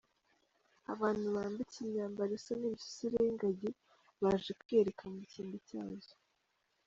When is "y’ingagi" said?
3.23-3.69